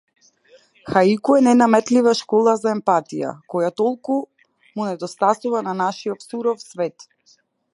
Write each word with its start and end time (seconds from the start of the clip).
Хаику 0.93 1.35
е 1.39 1.43
ненаметлива 1.47 2.13
школа 2.19 2.55
за 2.61 2.71
емпатија, 2.71 3.33
која 3.55 3.69
толку 3.83 4.17
му 4.79 4.89
недостасува 4.91 5.63
на 5.69 5.77
нашиов 5.83 6.27
суров 6.31 6.67
свет. 6.71 7.11